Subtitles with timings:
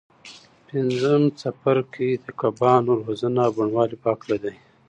[0.67, 4.53] پنځم څپرکی د کبانو روزنه او بڼوالۍ په هکله دی.